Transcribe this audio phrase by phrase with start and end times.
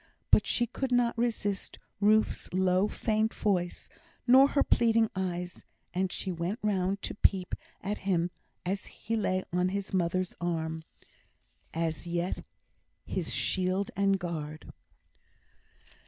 [0.31, 3.87] But she could not resist Ruth's low faint voice,
[4.25, 8.31] nor her pleading eyes, and she went round to peep at him
[8.65, 10.83] as he lay in his mother's arm,
[11.71, 12.43] as yet
[13.05, 14.73] his shield and guard.